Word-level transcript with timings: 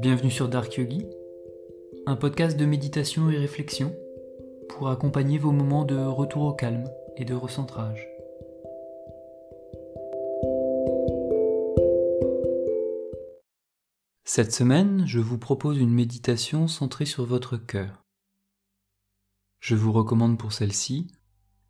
Bienvenue 0.00 0.30
sur 0.30 0.48
Dark 0.48 0.72
Yogi, 0.76 1.04
un 2.06 2.14
podcast 2.14 2.56
de 2.56 2.64
méditation 2.64 3.30
et 3.30 3.36
réflexion 3.36 3.92
pour 4.68 4.90
accompagner 4.90 5.38
vos 5.38 5.50
moments 5.50 5.84
de 5.84 5.96
retour 5.96 6.44
au 6.44 6.52
calme 6.52 6.84
et 7.16 7.24
de 7.24 7.34
recentrage. 7.34 8.06
Cette 14.22 14.52
semaine, 14.52 15.04
je 15.04 15.18
vous 15.18 15.36
propose 15.36 15.78
une 15.78 15.92
méditation 15.92 16.68
centrée 16.68 17.06
sur 17.06 17.24
votre 17.24 17.56
cœur. 17.56 18.04
Je 19.58 19.74
vous 19.74 19.90
recommande 19.90 20.38
pour 20.38 20.52
celle-ci 20.52 21.08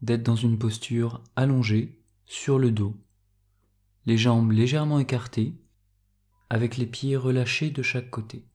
d'être 0.02 0.22
dans 0.22 0.36
une 0.36 0.58
posture 0.58 1.24
allongée 1.34 2.04
sur 2.26 2.58
le 2.58 2.72
dos, 2.72 2.94
les 4.04 4.18
jambes 4.18 4.52
légèrement 4.52 4.98
écartées 4.98 5.54
avec 6.50 6.76
les 6.76 6.86
pieds 6.86 7.16
relâchés 7.16 7.70
de 7.70 7.82
chaque 7.82 8.10
côté. 8.10 8.46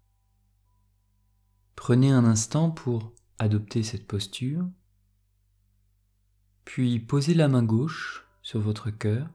Prenez 1.75 2.11
un 2.11 2.25
instant 2.25 2.71
pour 2.71 3.13
adopter 3.39 3.83
cette 3.83 4.07
posture, 4.07 4.67
puis 6.65 6.99
posez 6.99 7.33
la 7.33 7.47
main 7.47 7.63
gauche 7.63 8.25
sur 8.41 8.59
votre 8.59 8.89
cœur 8.89 9.29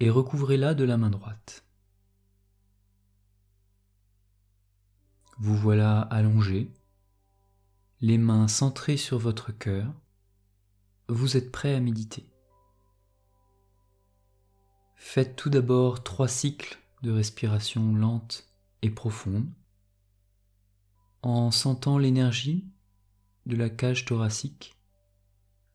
et 0.00 0.10
recouvrez-la 0.10 0.74
de 0.74 0.84
la 0.84 0.96
main 0.96 1.10
droite. 1.10 1.64
Vous 5.38 5.56
voilà 5.56 6.00
allongé, 6.00 6.72
les 8.00 8.18
mains 8.18 8.48
centrées 8.48 8.96
sur 8.96 9.18
votre 9.18 9.52
cœur, 9.52 9.92
vous 11.08 11.36
êtes 11.36 11.50
prêt 11.50 11.74
à 11.74 11.80
méditer. 11.80 12.28
Faites 14.96 15.36
tout 15.36 15.48
d'abord 15.48 16.02
trois 16.02 16.28
cycles 16.28 16.78
de 17.02 17.10
respiration 17.10 17.94
lente 17.94 18.48
et 18.82 18.90
profonde 18.90 19.48
en 21.22 21.50
sentant 21.50 21.98
l'énergie 21.98 22.66
de 23.46 23.56
la 23.56 23.70
cage 23.70 24.04
thoracique 24.04 24.76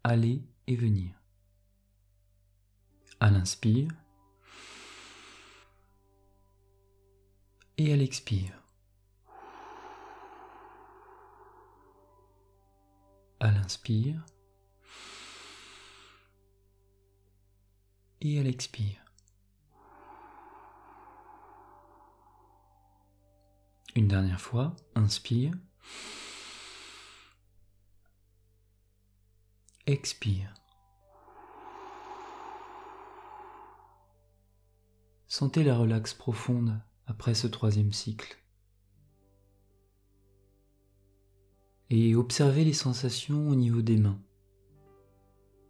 aller 0.04 0.44
et 0.68 0.76
venir. 0.76 1.12
À 3.20 3.30
l'inspire 3.30 3.90
et 7.78 7.94
à 7.94 7.96
l'expire. 7.96 8.62
À 13.40 13.52
l'inspire 13.52 14.26
et 18.22 18.40
à 18.40 18.44
l'expire. 18.44 19.03
Une 23.96 24.08
dernière 24.08 24.42
fois, 24.42 24.76
inspire. 24.96 25.54
Expire. 29.86 30.52
Sentez 35.28 35.64
la 35.64 35.78
relaxe 35.78 36.16
profonde 36.16 36.80
après 37.06 37.36
ce 37.36 37.46
troisième 37.46 37.94
cycle. 37.94 38.38
Et 41.92 42.16
observez 42.16 42.64
les 42.64 42.74
sensations 42.74 43.48
au 43.50 43.56
niveau 43.56 43.84
des 43.84 43.98
mains, 43.98 44.20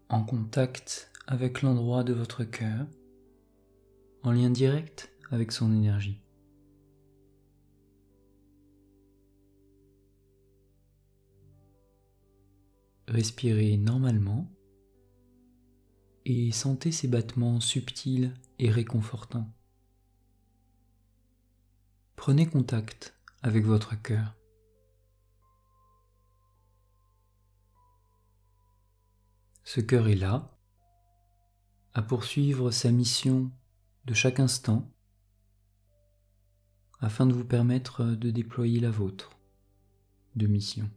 en 0.07 0.23
contact 0.23 1.11
avec 1.27 1.61
l'endroit 1.61 2.05
de 2.05 2.13
votre 2.13 2.45
cœur, 2.45 2.87
en 4.21 4.31
lien 4.31 4.49
direct 4.49 5.11
avec 5.31 5.51
son 5.51 5.73
énergie. 5.73 6.22
Respirez 13.07 13.77
normalement 13.77 14.51
et 16.25 16.51
sentez 16.51 16.91
ces 16.91 17.07
battements 17.07 17.59
subtils 17.59 18.33
et 18.59 18.69
réconfortants. 18.69 19.51
Prenez 22.15 22.47
contact 22.47 23.17
avec 23.41 23.65
votre 23.65 24.01
cœur. 24.01 24.35
Ce 29.63 29.81
cœur 29.81 30.07
est 30.07 30.15
là 30.15 30.57
à 31.93 32.01
poursuivre 32.01 32.71
sa 32.71 32.91
mission 32.91 33.51
de 34.05 34.13
chaque 34.13 34.39
instant 34.39 34.89
afin 36.99 37.25
de 37.25 37.33
vous 37.33 37.43
permettre 37.43 38.05
de 38.05 38.31
déployer 38.31 38.79
la 38.79 38.91
vôtre 38.91 39.37
de 40.35 40.47
mission. 40.47 40.89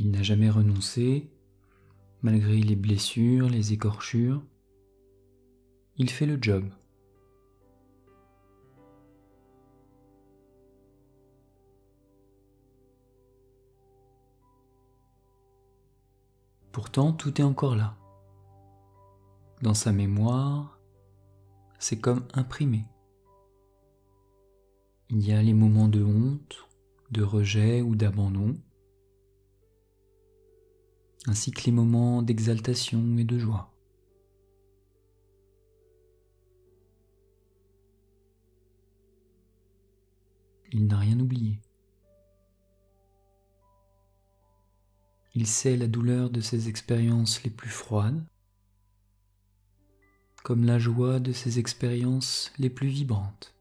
Il 0.00 0.12
n'a 0.12 0.22
jamais 0.22 0.48
renoncé, 0.48 1.28
malgré 2.22 2.60
les 2.60 2.76
blessures, 2.76 3.48
les 3.48 3.72
écorchures. 3.72 4.40
Il 5.96 6.08
fait 6.08 6.24
le 6.24 6.38
job. 6.40 6.64
Pourtant, 16.70 17.12
tout 17.12 17.40
est 17.40 17.44
encore 17.44 17.74
là. 17.74 17.96
Dans 19.62 19.74
sa 19.74 19.90
mémoire, 19.90 20.78
c'est 21.80 21.98
comme 21.98 22.24
imprimé. 22.34 22.84
Il 25.10 25.26
y 25.26 25.32
a 25.32 25.42
les 25.42 25.54
moments 25.54 25.88
de 25.88 26.04
honte, 26.04 26.68
de 27.10 27.24
rejet 27.24 27.82
ou 27.82 27.96
d'abandon, 27.96 28.54
ainsi 31.28 31.50
que 31.50 31.64
les 31.64 31.72
moments 31.72 32.22
d'exaltation 32.22 33.18
et 33.18 33.24
de 33.24 33.38
joie. 33.38 33.70
Il 40.72 40.86
n'a 40.86 40.98
rien 40.98 41.18
oublié. 41.20 41.60
Il 45.34 45.46
sait 45.46 45.76
la 45.76 45.86
douleur 45.86 46.30
de 46.30 46.40
ses 46.40 46.68
expériences 46.68 47.42
les 47.44 47.50
plus 47.50 47.70
froides, 47.70 48.24
comme 50.42 50.64
la 50.64 50.78
joie 50.78 51.20
de 51.20 51.32
ses 51.32 51.58
expériences 51.58 52.52
les 52.58 52.70
plus 52.70 52.88
vibrantes. 52.88 53.54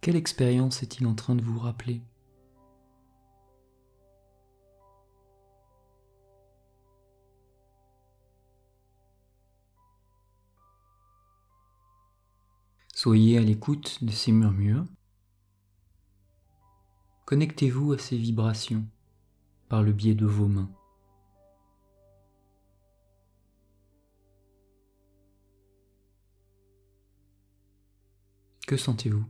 Quelle 0.00 0.16
expérience 0.16 0.82
est-il 0.82 1.06
en 1.06 1.14
train 1.14 1.34
de 1.34 1.42
vous 1.42 1.58
rappeler? 1.58 2.02
Soyez 13.00 13.38
à 13.38 13.42
l'écoute 13.42 14.02
de 14.02 14.10
ces 14.10 14.32
murmures. 14.32 14.84
Connectez-vous 17.26 17.92
à 17.92 17.98
ces 17.98 18.16
vibrations 18.16 18.84
par 19.68 19.84
le 19.84 19.92
biais 19.92 20.16
de 20.16 20.26
vos 20.26 20.48
mains. 20.48 20.68
Que 28.66 28.76
sentez-vous? 28.76 29.24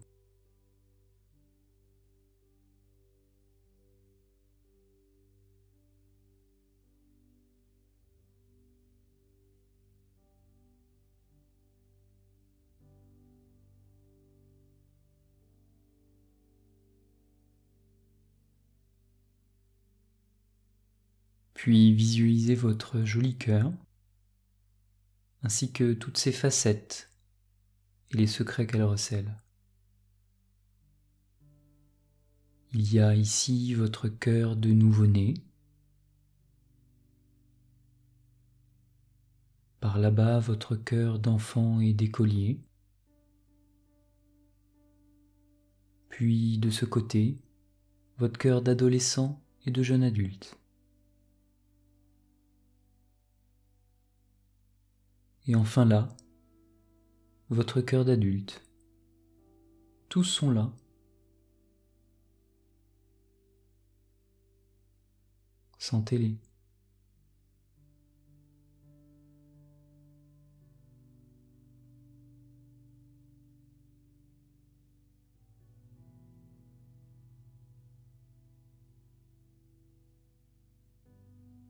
Puis 21.58 21.92
visualisez 21.92 22.54
votre 22.54 23.02
joli 23.02 23.36
cœur, 23.36 23.72
ainsi 25.42 25.72
que 25.72 25.92
toutes 25.92 26.16
ses 26.16 26.30
facettes 26.30 27.10
et 28.12 28.16
les 28.16 28.28
secrets 28.28 28.64
qu'elle 28.64 28.84
recèle. 28.84 29.42
Il 32.72 32.94
y 32.94 33.00
a 33.00 33.16
ici 33.16 33.74
votre 33.74 34.08
cœur 34.08 34.54
de 34.54 34.68
nouveau-né. 34.68 35.34
Par 39.80 39.98
là-bas, 39.98 40.38
votre 40.38 40.76
cœur 40.76 41.18
d'enfant 41.18 41.80
et 41.80 41.92
d'écolier. 41.92 42.60
Puis 46.08 46.58
de 46.58 46.70
ce 46.70 46.84
côté, 46.84 47.34
votre 48.16 48.38
cœur 48.38 48.62
d'adolescent 48.62 49.42
et 49.66 49.72
de 49.72 49.82
jeune 49.82 50.04
adulte. 50.04 50.56
Et 55.48 55.56
enfin 55.56 55.86
là, 55.86 56.14
votre 57.48 57.80
cœur 57.80 58.04
d'adulte. 58.04 58.62
Tous 60.10 60.22
sont 60.22 60.50
là. 60.50 60.70
Sentez-les. 65.78 66.36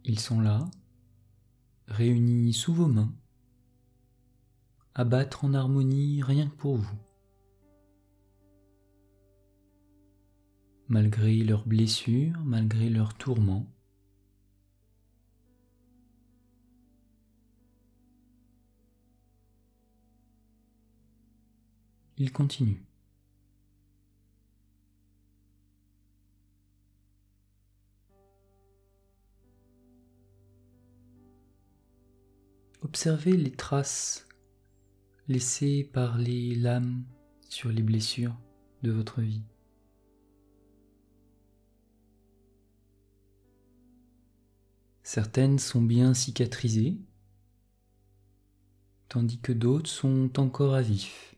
Ils 0.02 0.18
sont 0.18 0.40
là, 0.40 0.68
réunis 1.86 2.52
sous 2.52 2.74
vos 2.74 2.88
mains, 2.88 3.12
à 4.98 5.04
battre 5.04 5.44
en 5.44 5.54
harmonie 5.54 6.22
rien 6.24 6.48
que 6.48 6.56
pour 6.56 6.76
vous. 6.76 6.98
Malgré 10.88 11.36
leurs 11.44 11.64
blessures, 11.64 12.42
malgré 12.44 12.90
leurs 12.90 13.14
tourments, 13.14 13.72
ils 22.16 22.32
continuent. 22.32 22.82
Observez 32.82 33.36
les 33.36 33.52
traces 33.52 34.27
laissées 35.28 35.84
par 35.84 36.16
les 36.16 36.54
lames 36.54 37.04
sur 37.50 37.70
les 37.70 37.82
blessures 37.82 38.34
de 38.82 38.90
votre 38.90 39.20
vie. 39.20 39.42
Certaines 45.02 45.58
sont 45.58 45.82
bien 45.82 46.14
cicatrisées, 46.14 46.98
tandis 49.08 49.38
que 49.38 49.52
d'autres 49.52 49.90
sont 49.90 50.38
encore 50.38 50.74
à 50.74 50.82
vif. 50.82 51.34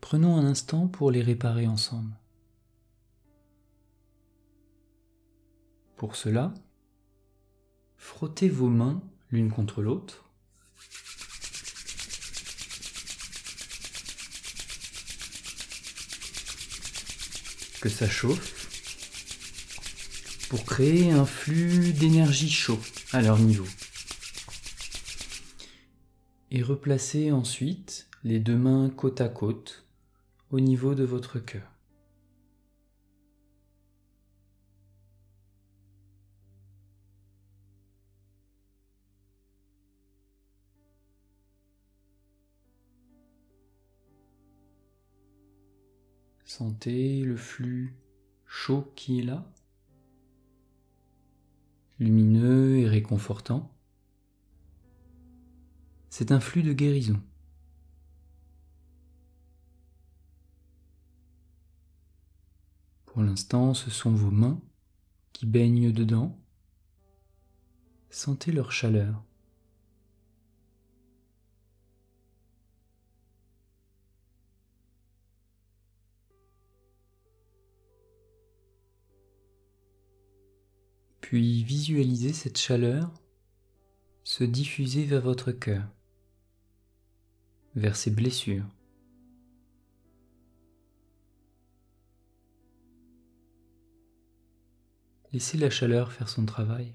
Prenons 0.00 0.36
un 0.36 0.44
instant 0.44 0.88
pour 0.88 1.10
les 1.10 1.22
réparer 1.22 1.66
ensemble. 1.66 2.12
Pour 6.02 6.16
cela, 6.16 6.52
frottez 7.96 8.48
vos 8.48 8.68
mains 8.68 9.00
l'une 9.30 9.52
contre 9.52 9.82
l'autre. 9.82 10.28
Que 17.80 17.88
ça 17.88 18.08
chauffe 18.08 18.66
pour 20.48 20.64
créer 20.64 21.12
un 21.12 21.24
flux 21.24 21.92
d'énergie 21.92 22.50
chaud 22.50 22.80
à 23.12 23.22
leur 23.22 23.38
niveau. 23.38 23.68
Et 26.50 26.64
replacez 26.64 27.30
ensuite 27.30 28.08
les 28.24 28.40
deux 28.40 28.56
mains 28.58 28.90
côte 28.90 29.20
à 29.20 29.28
côte 29.28 29.86
au 30.50 30.58
niveau 30.58 30.96
de 30.96 31.04
votre 31.04 31.38
cœur. 31.38 31.72
Sentez 46.54 47.22
le 47.22 47.38
flux 47.38 47.96
chaud 48.44 48.92
qui 48.94 49.18
est 49.18 49.22
là, 49.22 49.50
lumineux 51.98 52.76
et 52.76 52.86
réconfortant. 52.86 53.74
C'est 56.10 56.30
un 56.30 56.40
flux 56.40 56.62
de 56.62 56.74
guérison. 56.74 57.18
Pour 63.06 63.22
l'instant, 63.22 63.72
ce 63.72 63.88
sont 63.88 64.12
vos 64.12 64.30
mains 64.30 64.60
qui 65.32 65.46
baignent 65.46 65.90
dedans. 65.90 66.38
Sentez 68.10 68.52
leur 68.52 68.72
chaleur. 68.72 69.24
Puis 81.32 81.62
visualisez 81.64 82.34
cette 82.34 82.58
chaleur 82.58 83.10
se 84.22 84.44
diffuser 84.44 85.06
vers 85.06 85.22
votre 85.22 85.50
cœur, 85.50 85.82
vers 87.74 87.96
ses 87.96 88.10
blessures. 88.10 88.66
Laissez 95.32 95.56
la 95.56 95.70
chaleur 95.70 96.12
faire 96.12 96.28
son 96.28 96.44
travail. 96.44 96.92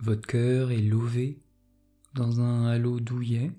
Votre 0.00 0.26
cœur 0.26 0.70
est 0.70 0.80
lové 0.80 1.38
dans 2.14 2.40
un 2.40 2.66
halo 2.66 3.00
douillet. 3.00 3.52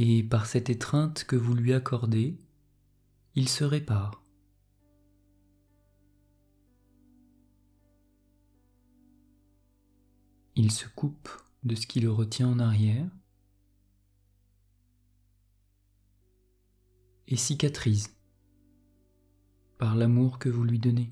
et 0.00 0.22
par 0.22 0.46
cette 0.46 0.70
étreinte 0.70 1.24
que 1.24 1.34
vous 1.34 1.54
lui 1.54 1.72
accordez, 1.72 2.38
il 3.34 3.48
se 3.48 3.64
répare. 3.64 4.22
Il 10.54 10.70
se 10.70 10.86
coupe 10.88 11.28
de 11.64 11.74
ce 11.74 11.88
qui 11.88 11.98
le 11.98 12.12
retient 12.12 12.46
en 12.46 12.60
arrière 12.60 13.10
et 17.26 17.36
cicatrise 17.36 18.17
par 19.78 19.94
l'amour 19.94 20.38
que 20.40 20.48
vous 20.48 20.64
lui 20.64 20.80
donnez. 20.80 21.10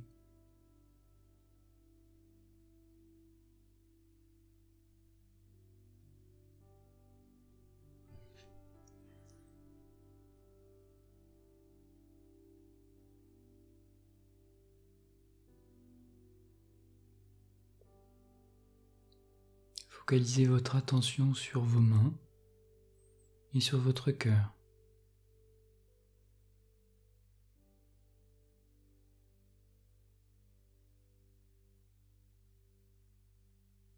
Focalisez 19.89 20.45
votre 20.45 20.77
attention 20.77 21.35
sur 21.35 21.63
vos 21.63 21.81
mains 21.81 22.15
et 23.55 23.61
sur 23.61 23.79
votre 23.79 24.13
cœur. 24.13 24.56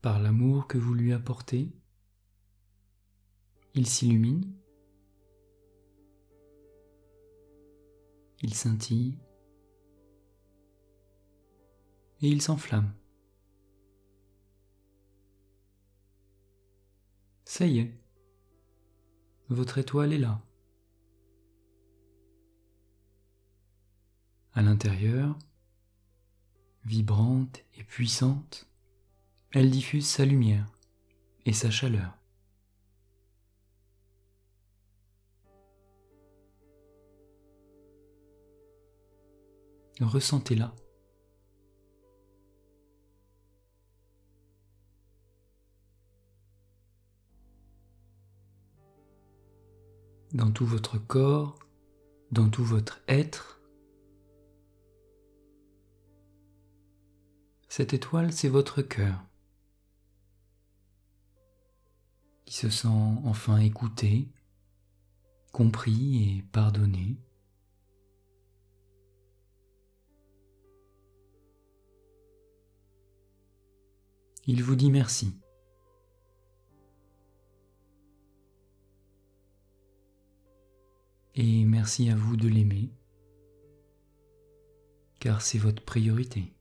Par 0.08 0.20
l'amour 0.20 0.66
que 0.66 0.78
vous 0.78 0.94
lui 0.94 1.12
apportez, 1.12 1.70
il 3.74 3.86
s'illumine, 3.86 4.56
il 8.40 8.54
scintille 8.54 9.18
et 12.22 12.28
il 12.30 12.40
s'enflamme. 12.40 12.90
Ça 17.44 17.66
y 17.66 17.80
est, 17.80 18.00
votre 19.50 19.76
étoile 19.76 20.14
est 20.14 20.18
là. 20.18 20.40
À 24.54 24.62
l'intérieur, 24.62 25.38
vibrante 26.86 27.62
et 27.74 27.84
puissante, 27.84 28.67
elle 29.52 29.70
diffuse 29.70 30.06
sa 30.06 30.24
lumière 30.24 30.66
et 31.46 31.52
sa 31.52 31.70
chaleur. 31.70 32.14
Ressentez-la. 40.00 40.74
Dans 50.34 50.52
tout 50.52 50.66
votre 50.66 50.98
corps, 50.98 51.58
dans 52.30 52.50
tout 52.50 52.62
votre 52.64 53.00
être, 53.08 53.60
cette 57.68 57.94
étoile, 57.94 58.32
c'est 58.32 58.48
votre 58.48 58.82
cœur, 58.82 59.27
qui 62.48 62.54
se 62.54 62.70
sent 62.70 62.88
enfin 62.88 63.58
écouté, 63.58 64.26
compris 65.52 66.38
et 66.38 66.42
pardonné. 66.50 67.18
Il 74.46 74.62
vous 74.62 74.76
dit 74.76 74.90
merci. 74.90 75.38
Et 81.34 81.66
merci 81.66 82.08
à 82.08 82.16
vous 82.16 82.38
de 82.38 82.48
l'aimer, 82.48 82.88
car 85.20 85.42
c'est 85.42 85.58
votre 85.58 85.84
priorité. 85.84 86.54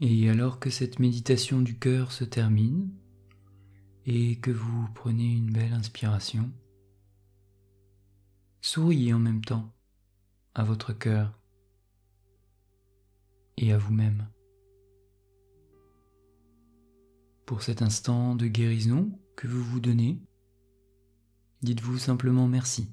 Et 0.00 0.28
alors 0.28 0.58
que 0.58 0.70
cette 0.70 0.98
méditation 0.98 1.62
du 1.62 1.78
cœur 1.78 2.12
se 2.12 2.24
termine 2.24 2.90
et 4.06 4.36
que 4.36 4.50
vous 4.50 4.88
prenez 4.94 5.32
une 5.34 5.52
belle 5.52 5.72
inspiration, 5.72 6.50
souriez 8.60 9.14
en 9.14 9.18
même 9.18 9.44
temps 9.44 9.72
à 10.54 10.64
votre 10.64 10.92
cœur 10.92 11.38
et 13.56 13.72
à 13.72 13.78
vous-même. 13.78 14.28
Pour 17.46 17.62
cet 17.62 17.82
instant 17.82 18.34
de 18.34 18.46
guérison 18.46 19.18
que 19.36 19.46
vous 19.46 19.62
vous 19.62 19.80
donnez, 19.80 20.18
dites-vous 21.62 21.98
simplement 21.98 22.48
merci 22.48 22.88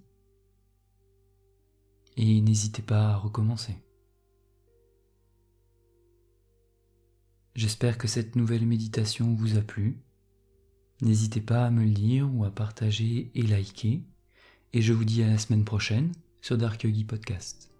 et 2.17 2.41
n'hésitez 2.41 2.81
pas 2.81 3.11
à 3.11 3.15
recommencer. 3.15 3.75
J'espère 7.55 7.97
que 7.97 8.07
cette 8.07 8.35
nouvelle 8.35 8.65
méditation 8.65 9.33
vous 9.33 9.57
a 9.57 9.61
plu. 9.61 9.97
N'hésitez 11.01 11.41
pas 11.41 11.65
à 11.65 11.71
me 11.71 11.83
le 11.83 11.91
dire 11.91 12.29
ou 12.33 12.45
à 12.45 12.51
partager 12.51 13.31
et 13.35 13.41
liker. 13.41 14.03
Et 14.73 14.81
je 14.81 14.93
vous 14.93 15.03
dis 15.03 15.21
à 15.23 15.27
la 15.27 15.37
semaine 15.37 15.65
prochaine 15.65 16.11
sur 16.41 16.57
Dark 16.57 16.83
Yogi 16.83 17.03
Podcast. 17.03 17.70